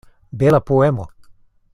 Bela 0.39 0.59
poemo! 0.69 1.07